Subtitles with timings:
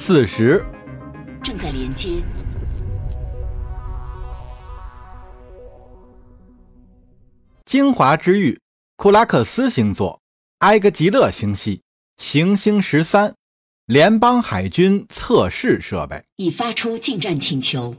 [0.00, 0.64] 四十，
[1.42, 2.22] 正在连接。
[7.64, 8.60] 精华之域，
[8.96, 10.20] 库拉克斯星座，
[10.60, 11.82] 埃格吉勒星系，
[12.16, 13.34] 行星十三，
[13.86, 17.96] 联邦海军测试设备已发出进站请求，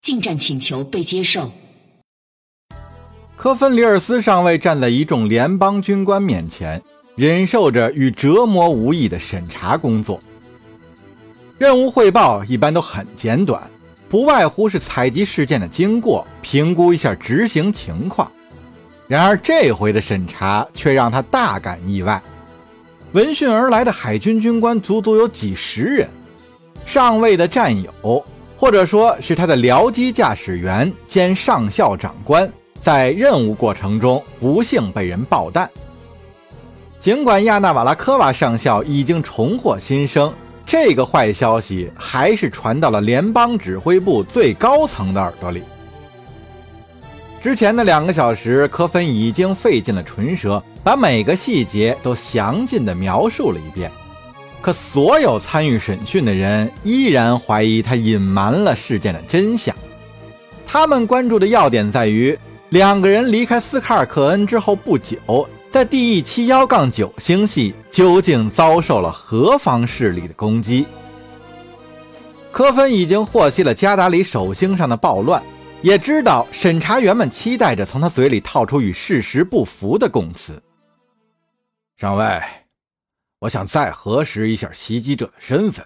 [0.00, 1.50] 进站请求被接受。
[3.36, 6.80] 科芬里尔斯上尉站在一众联邦军官面前，
[7.16, 10.22] 忍受着与折磨无异的审查工作。
[11.56, 13.62] 任务汇报一般都很简短，
[14.08, 18.30] 不外乎是采集事件的经过，评估一下执行情况。
[19.06, 22.20] 然而这回的审查却让他大感意外，
[23.12, 26.08] 闻讯而来的海军军官足足有几十人，
[26.84, 28.24] 上尉的战友，
[28.56, 35.70] 或者说是他的僚机驾驶员兼上校长官，在任务过程中不幸被人爆弹。
[36.98, 40.32] 尽管亚纳瓦拉科娃上校已经重获新生，
[40.76, 45.62] 这个坏消息还是传到了联邦指挥部最高层的耳朵里。
[47.40, 53.88] 之前的两个小时，科芬已经费尽了唇舌，把每个细节都详尽地描述了一遍。
[54.60, 59.72] 可所有参与审讯的人依然怀疑他隐瞒了事件的真相。
[60.66, 62.36] 他们关注的要点在于，
[62.70, 70.86] 两个人离开斯卡尔克恩之后不久，在 D E 七幺杠九星系究竟遭受了何方势力的攻击。
[72.52, 75.42] 科芬已经获悉了加达里首星上的暴乱。
[75.82, 80.62] 也知道审查员们期待着从他嘴里套出与事实不符的供词。
[81.96, 82.40] 上尉，
[83.40, 85.84] 我想再核实一下袭击者的身份。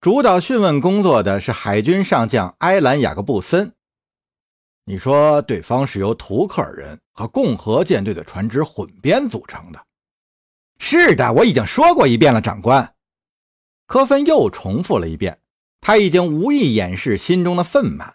[0.00, 3.72] 主导讯问工作的是海军上将埃兰·雅各布森。
[4.90, 9.80] 你说对方是由图克尔人和共和舰队的船只混编组成的？
[10.80, 12.92] 是的，我已经说过一遍了，长官。
[13.86, 15.38] 科芬又重复了一遍，
[15.80, 18.14] 他已经无意掩饰心中的愤懑。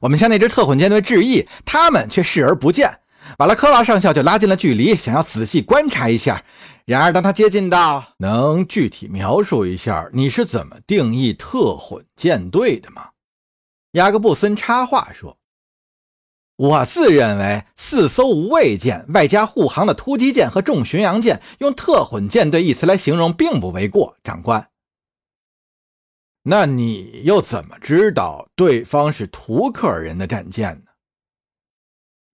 [0.00, 3.00] 我们向那支特混舰队致意，他们却视而不见。
[3.38, 6.44] 瓦拉科娃上校就拉近了距离，想要仔细观察一下。
[6.84, 13.08] 然而，当他接近到，能具体描述一下你是怎么定义特混舰队的吗？
[13.92, 15.38] 雅各布森插话说
[16.56, 24.68] ：“我自认为，四艘无畏舰外加护航的突击舰和重巡洋舰，用特混舰队一词来形容，并不为过。”长官。
[26.44, 30.90] 那你又怎么知道对方是图克尔人的战舰呢？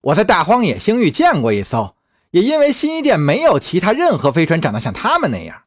[0.01, 1.95] 我在大荒野星域见过一艘，
[2.31, 5.63] 也因为新一店没有其他任何飞船长得像他们那样。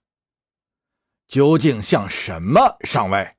[1.29, 3.37] 究竟像什么，上尉？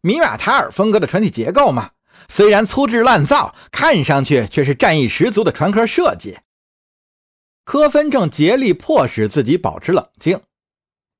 [0.00, 1.92] 米马塔尔风格的船体结构吗？
[2.28, 6.38] 虽然粗制滥造，看上去却是战意十足的船壳设计。
[7.64, 10.40] 科芬正竭力迫使自己保持冷静。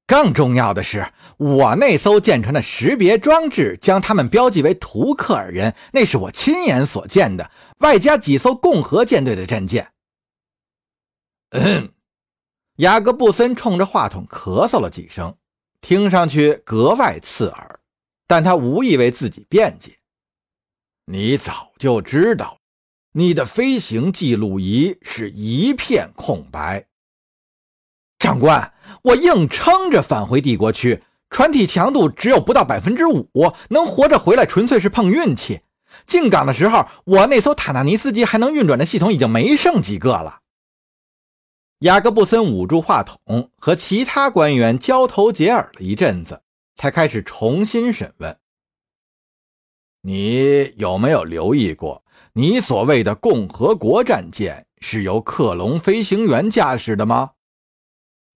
[0.06, 9.92] 更重要的是，我那艘舰船的识别装置将他们标记为图克尔人，那是我亲眼所见的，外加几艘共和舰队的战舰。
[11.52, 11.90] 嗯，
[12.76, 15.34] 雅各布森冲着话筒咳嗽了几声，
[15.80, 17.80] 听上去格外刺耳，
[18.26, 19.96] 但他无意为自己辩解。
[21.06, 22.58] 你早就知道，
[23.12, 26.86] 你的飞行记录仪是一片空白。
[28.18, 28.72] 长官，
[29.02, 33.28] 我硬撑着返回帝国区，船体强度只有不到百分之五，
[33.68, 35.60] 能活着回来纯粹是碰运气。
[36.06, 40.40] 进港的时候，我那艘塔纳尼斯基还能运转的系统已经没剩几个了。
[41.80, 46.40] 雅各布森捂住话筒，和其他官员交头接耳了一阵子，
[46.76, 48.38] 才开始重新审问
[50.06, 52.04] ：“你有没有留意过，
[52.34, 57.32] 你所谓的共和国战舰是由克隆飞行员驾驶的吗？”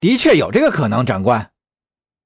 [0.01, 1.53] 的确有这个可能，长官。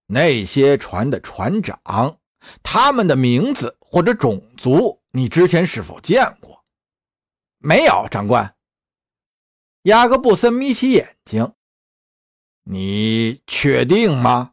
[0.06, 2.18] 那些船的船长，
[2.62, 6.64] 他们的名字或者种族，你之前是否见过？
[7.58, 8.54] 没有，长官。
[9.82, 11.52] 雅各布森眯起眼睛。
[12.62, 14.52] 你确定吗？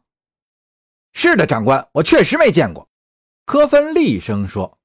[1.12, 2.88] 是的，长官，我确实没见过。
[3.44, 4.78] 科芬厉声说：“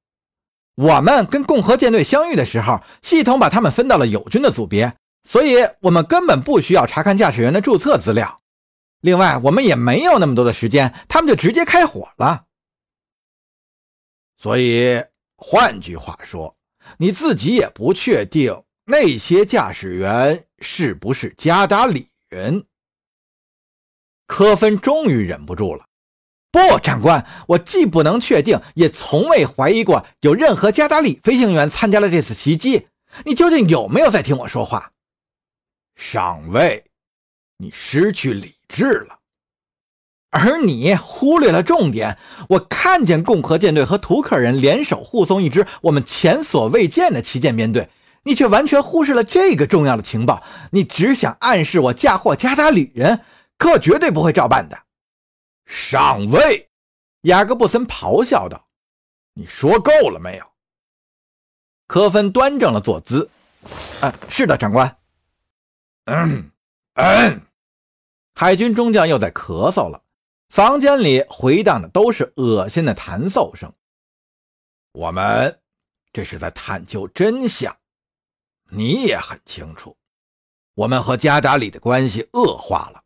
[0.76, 4.94] 我们跟共和舰队相遇的时候，系统把他们分到了友军的组别。”
[5.28, 8.44] 所以，我们根本不需要查看驾驶员的注册资料。
[9.02, 12.46] 另外，我们也没有那么多的时间，他们就直接开火了。
[14.38, 15.04] 所以，
[15.38, 16.56] 换句话说，
[17.00, 22.66] 你自己也不确定那些驾驶员是不是加达里人。
[24.28, 25.88] 科芬终于忍不住了
[26.56, 32.88] ：“不，长官，我既不能确定，也从未怀疑过有任何加达里飞行员参加了这次袭击。
[33.26, 34.92] 你究竟有没有在听我说话？”
[36.00, 36.86] 上尉，
[37.58, 39.20] 你失去理智了。
[40.30, 42.18] 而你忽略了重点。
[42.48, 47.90] 我看见共和舰队和图克人联手护送一支我们前所未见的旗舰编队，
[48.24, 50.42] 你却完全忽视了这个重要的情报。
[50.72, 53.20] 你只想暗示我嫁祸加达里人，
[53.58, 54.78] 可我绝对不会照办的。
[55.66, 56.70] 上尉，
[57.22, 58.68] 雅各布森咆哮道
[59.34, 60.46] ：“你说够了没有？”
[61.88, 63.30] 科芬端正了坐姿。
[64.02, 64.98] 啊，是的，长官。
[66.06, 66.52] 嗯
[66.94, 67.42] 嗯，
[68.36, 70.04] 海军中将又在咳嗽了。
[70.50, 73.74] 房间里回荡的都是恶心的弹奏声。
[74.92, 75.60] 我们
[76.14, 77.76] 这是在探究真相，
[78.70, 79.98] 你也很清楚，
[80.76, 83.04] 我们和加达里的关系恶化了。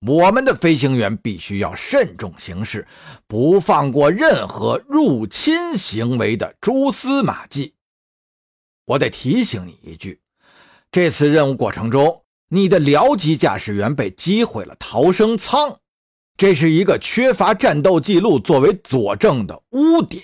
[0.00, 2.86] 我们的飞行员必须要慎重行事，
[3.26, 7.74] 不放过任何入侵行为的蛛丝马迹。
[8.84, 10.20] 我得提醒你一句，
[10.92, 15.78] 这次任务过程中，你的僚机驾驶员被击毁了逃生舱。
[16.36, 20.22] 这是一个缺乏战斗记录作为佐证的污点，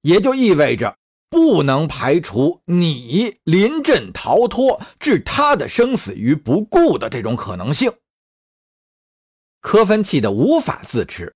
[0.00, 0.96] 也就意味着
[1.30, 7.92] 不能排除你临阵逃脱，置他的生死于不顾的这种可能性。
[9.62, 11.34] 科芬气得无法自持，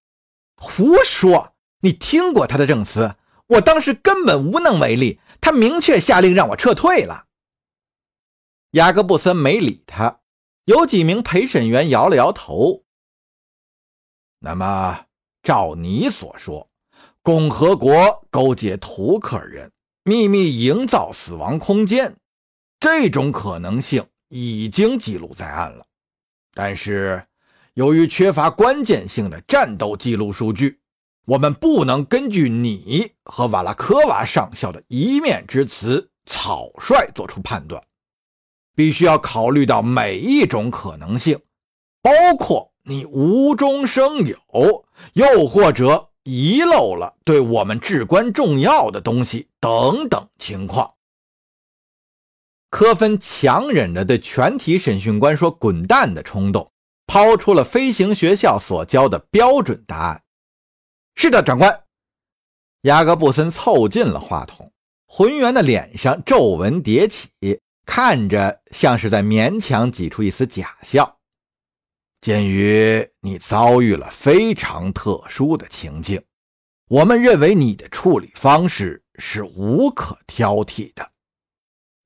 [0.57, 1.55] 胡说！
[1.81, 3.15] 你听过他的证词？
[3.47, 7.27] 我当时根本无能为力，他明确下令让我撤退了。
[8.73, 10.21] 雅各布森没理他，
[10.65, 12.85] 有几名陪审员摇了摇头。
[14.41, 15.07] 那么，
[15.43, 16.69] 照你所说，
[17.23, 19.71] 共和国勾结图克人，
[20.03, 22.17] 秘密营造死亡空间，
[22.81, 25.87] 这种可能性已经记录在案了。
[26.53, 27.26] 但是，
[27.77, 30.81] 由于缺乏关键性的战斗记录数据，
[31.27, 37.83] 我们不能根据你和瓦拉科娃上校的一面之词草率做出判断，
[38.75, 41.39] 必须要考虑到每一种可能性，
[42.03, 42.73] 包括。
[42.89, 50.95] 你无中生有，又或者遗漏了对我们至关重要的东西等等情况。
[52.71, 56.71] 科芬强忍着对全体审讯官说“滚蛋”的冲动，
[57.07, 60.23] 抛出了飞行学校所教的标准答案
[61.15, 61.85] ：“是的，长官。”
[62.83, 64.73] 雅各布森凑近了话筒，
[65.07, 67.31] 浑圆的脸上皱纹叠起，
[67.85, 71.19] 看着像是在勉强挤出一丝假笑。
[72.21, 76.21] 鉴于你遭遇了非常特殊的情境，
[76.89, 81.13] 我们认为你的处理方式是无可挑剔的。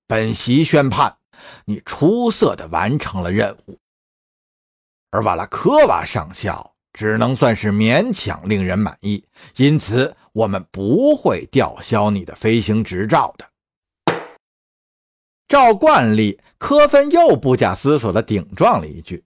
[0.07, 1.17] 本席宣判，
[1.65, 3.80] 你出色的完成了任务。
[5.11, 9.25] 而瓦拉科娃上校只能算是勉强令人满意，
[9.57, 13.47] 因此我们不会吊销你的飞行执照的。
[15.49, 19.25] 照惯例，科芬又不假思索地顶撞了一句。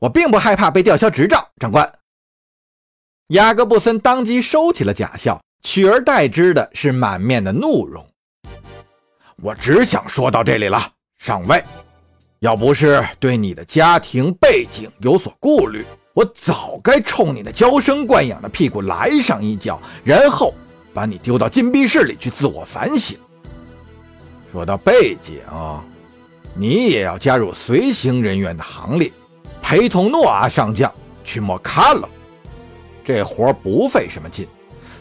[0.00, 1.98] 我并不害怕被吊销执照，长官。
[3.28, 8.04] 雅各布森当即收起了假笑，取而代之的是满面的怒容。
[9.36, 11.64] 我只想说到这里了，上尉。
[12.42, 20.52] 要不是对你的家庭背景有所顾虑，我早该冲你那娇生惯养的屁股来上一脚，然后
[20.92, 23.16] 把你丢到禁闭室里去自我反省。
[24.50, 25.38] 说到背景，
[26.52, 29.08] 你也要加入随行人员的行列。
[29.62, 30.92] 陪同诺阿上将
[31.22, 32.08] 去莫卡了，
[33.04, 34.48] 这活不费什么劲，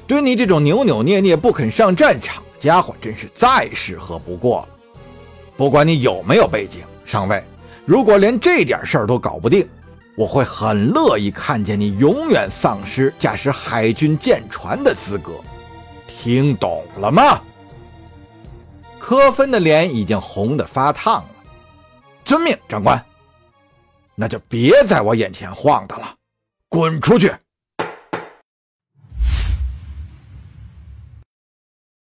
[0.06, 4.68] 对你这种扭扭捏捏不肯上战场的家伙，真是再适合不过了。
[5.58, 7.44] 不管你有没有背景，上尉，
[7.84, 9.68] 如果连这点事儿都搞不定，
[10.16, 15.34] 我会很乐意看见你永远丧失驾驶海军舰船的资格。
[16.08, 17.42] 听懂了吗？
[18.98, 21.30] 科芬的脸已经红得发烫了。
[22.24, 23.04] 遵命，长官。
[24.16, 26.16] 那就别在我眼前晃荡了，
[26.70, 27.34] 滚出去！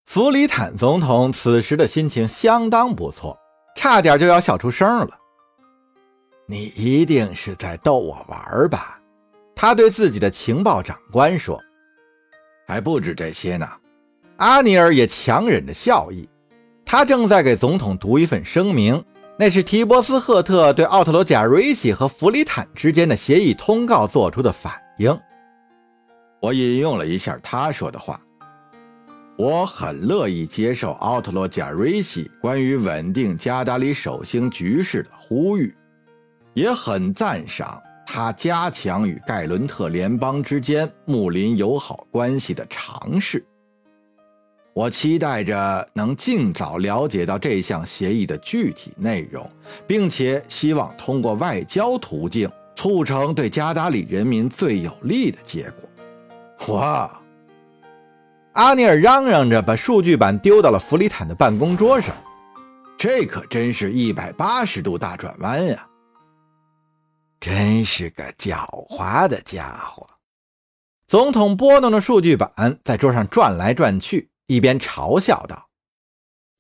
[0.06, 3.38] 弗里坦总统此时的心情相当不错，
[3.76, 5.10] 差点就要笑出声了。
[6.46, 9.00] 你一定是在逗我玩吧？
[9.56, 11.60] 他对自己的情报长官说。
[12.68, 13.70] 还不止这些呢。
[14.38, 16.28] 阿尼尔也强忍着笑意，
[16.86, 19.04] 他正在给总统读一份声明。
[19.38, 25.20] 那是提波斯赫特对奥特罗贾瑞西和弗里坦之间的协议通告做出的反应。
[26.40, 28.20] 我引用了一下他说的话
[29.36, 35.76] ：“我很乐意接受奥特罗贾瑞西关于稳定加达里守星局势的呼吁，
[36.54, 43.44] 也很赞赏他加强与盖伦特联邦之间睦邻友好关系的尝试。”
[44.76, 49.50] 我期待着能尽早了解到这项协议的具体内容，
[49.88, 56.76] 并且希望通过外交途径促成对加达里人民最有利的结果。
[56.76, 57.20] 哇！
[58.54, 62.16] 阿尼尔嚷嚷着把数据板丢到了弗里坦的办公桌上，
[62.98, 65.88] 这可真是一百八十度大转弯呀！
[67.40, 70.06] 真是个狡猾的家伙。
[71.08, 75.70] 总统拨弄着数据板在桌上转来转去，一边嘲笑道：“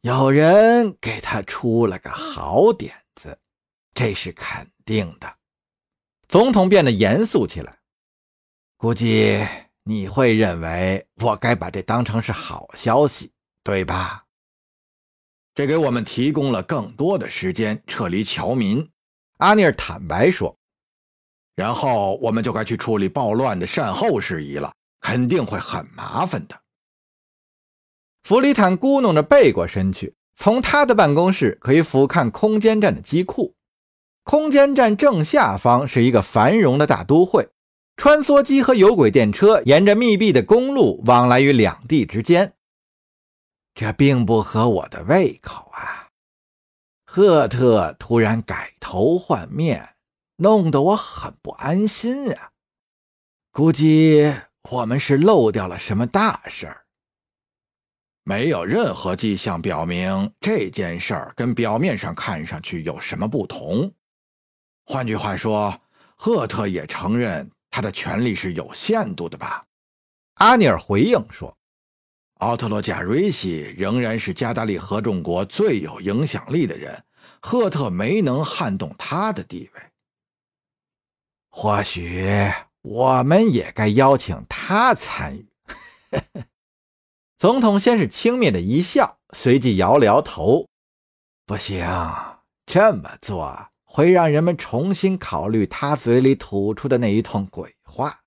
[0.01, 3.37] 有人给他出了个好点子，
[3.93, 5.31] 这是肯定的。”
[6.27, 7.77] 总统变得严肃起来，
[8.77, 9.47] 估计
[9.83, 13.31] 你会认为我该把这当成是好消息，
[13.63, 14.25] 对吧？
[15.53, 18.89] 这给我们提供了更多的时间撤离侨民。
[19.37, 20.57] 阿尼尔坦白说。
[21.55, 26.59] 然后我们就该去处理暴乱的善后事宜了，肯定会很麻烦的。
[28.23, 33.53] 弗里坦咕哝着背过身去，从他的办公室可以俯瞰空间站的机库。
[34.23, 37.49] 空间站正下方是一个繁荣的大都会，
[37.95, 42.53] 穿梭机和有轨电车沿着密闭的公路往来于两地之间。
[43.73, 46.09] 这并不合我的胃口啊！
[47.05, 49.89] 赫特突然改头换面。
[50.37, 52.49] 弄得我很不安心啊！
[53.51, 54.33] 估计
[54.71, 56.85] 我们是漏掉了什么大事儿。
[58.23, 63.93] 没有任何迹象表明这件事儿跟表面上看上去有什么不同。
[64.85, 65.79] 换句话说，
[66.15, 69.65] 赫特也承认他的权力是有限度的吧？
[70.35, 71.57] 阿尼尔回应说
[72.37, 77.03] ：“奥特洛贾瑞西仍然是加达利合众国最有影响力的人，
[77.41, 79.81] 赫特没能撼动他的地位。”
[81.49, 82.29] 或许
[82.83, 85.47] 我们也该邀请他参与。
[87.39, 90.67] 总统先是轻蔑的一笑，随即摇了摇头
[91.47, 91.83] ：“不行，
[92.67, 98.21] 这么做会让人们重新考虑他嘴里吐出的那一通鬼话。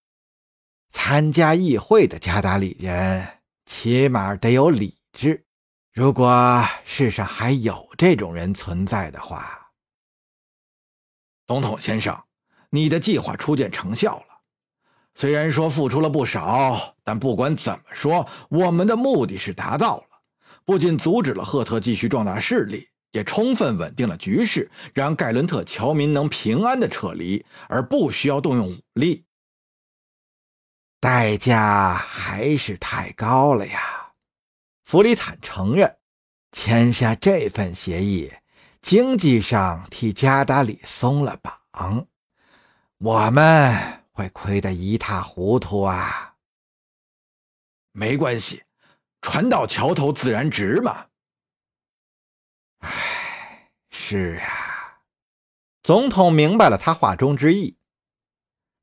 [0.91, 3.27] 参加议会的加达里人
[3.65, 5.45] 起码得有理智。
[5.93, 9.73] 如果世上还有这种人存在的话，
[11.49, 12.17] 总统先生。”
[12.71, 14.27] 你的计划初见成效了，
[15.15, 20.07] 虽然说付出了不少，但不管怎么说，我们的目的是达到了。
[20.65, 29.25] 不仅阻止了赫特继续壮大势力，也充分稳定了局势，让盖伦特侨民能平安的撤离，而不需要动用武力。
[31.01, 34.13] 代价还是太高了呀！
[34.85, 35.97] 弗里坦承认，
[36.53, 38.31] 签下这份协议，
[38.83, 42.07] 经济上替加达里松了绑。
[42.99, 46.35] 我们会亏得一塌糊涂啊！
[47.93, 48.63] 没关系，
[49.23, 51.07] 船到桥头自然直嘛。
[52.87, 55.01] 唉，是啊，
[55.83, 57.77] 总统明白了他话中之意。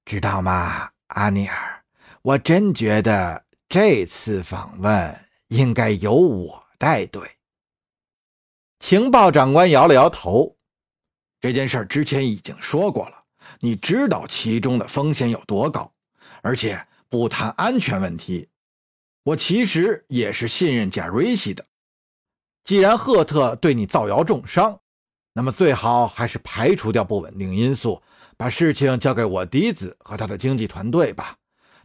[0.03, 1.83] 知道吗，阿尼尔？
[2.21, 7.37] 我真觉得这次访问应该由我带队。
[8.79, 10.57] 情报长官摇了摇头，
[11.39, 13.23] 这件事之前已经说过了。
[13.59, 15.93] 你知道其中的风险有多高，
[16.41, 18.49] 而且不谈安全问题，
[19.23, 21.65] 我其实也是信任贾瑞西的。
[22.63, 24.79] 既然赫特对你造谣重伤，
[25.33, 28.01] 那么最好还是排除掉不稳定因素，
[28.37, 31.35] 把事情交给我嫡子和他的经济团队吧，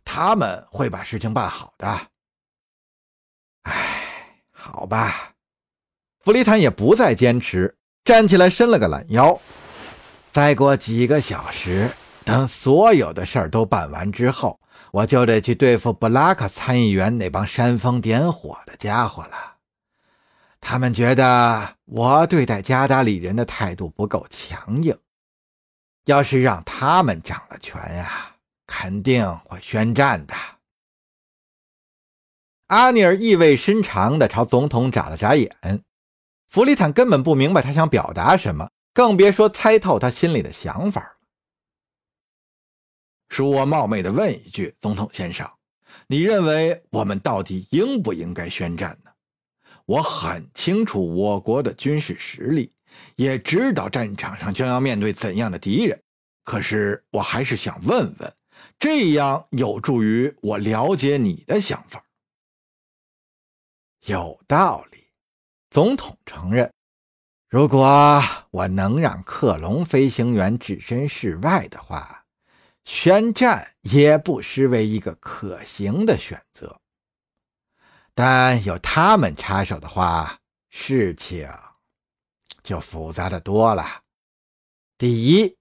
[0.05, 2.01] 他们会把事情办好的。
[3.63, 5.33] 唉，好吧，
[6.21, 9.39] 弗里坦也不再坚持，站起来伸了个懒腰。
[10.31, 11.91] 再过几个小时，
[12.25, 14.61] 等所有的事儿都办完之后，
[14.93, 19.48] 我就得去对付布拉克参议员那帮煽风点火的家伙了。
[20.61, 24.99] 他们觉得我对待加达里人的态度不够强硬，
[26.05, 28.37] 要是让他们掌了权呀，
[28.67, 30.35] 肯定会宣战的。
[32.67, 35.85] 阿尼尔意味深长地朝总统眨了眨眼，
[36.49, 38.71] 弗里坦根本不明白他想表达什么。
[38.95, 41.17] 更别说猜透他心里的想法了。
[43.29, 45.49] 恕我冒昧的问一句，总统先生，
[46.09, 49.08] 你认为我们到底应不应该宣战呢？
[49.89, 52.71] 我很清楚我国的军事实力，
[53.17, 55.99] 也知道战场上将要面对怎样的敌人。
[56.45, 58.35] 可是我还是想问问，
[58.79, 62.05] 这样有助于我了解你的想法。
[64.05, 65.07] 有道理，
[65.71, 66.71] 总统承认。
[67.49, 72.27] 如果我能让克隆飞行员置身事外的话，
[72.85, 76.79] 宣战也不失为一个可行的选择。
[78.21, 81.49] 但有他们插手的话，事情
[82.65, 84.03] 就复杂的多了。
[84.97, 85.57] 第一，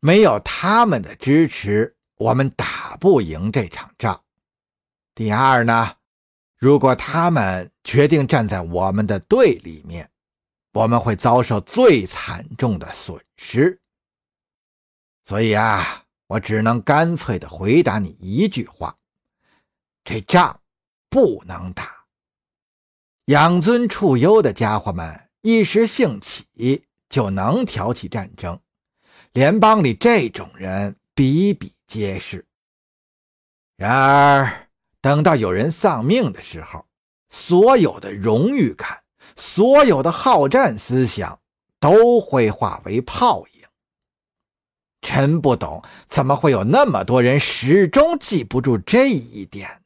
[0.00, 4.20] 没有他们的支持，我们打不赢这场仗。
[5.14, 5.94] 第二呢，
[6.58, 10.10] 如果他们决定站在我们的对立面，
[10.72, 13.80] 我们会遭受最惨重的损失。
[15.24, 18.98] 所以啊，我只能干脆的回答你一句话：
[20.02, 20.58] 这仗
[21.12, 22.06] 不能打。
[23.26, 28.58] 养尊处优的家伙们一时兴起就能挑起战争，
[29.32, 32.46] 联邦里这种人比比皆是。
[33.76, 34.68] 然而，
[35.02, 36.86] 等到有人丧命的时候，
[37.28, 39.02] 所有的荣誉感，
[39.36, 41.38] 所有的好战思想，
[41.78, 43.62] 都会化为泡影。
[45.02, 49.81] 真不懂，怎么会有那么多人始终记不住这一点。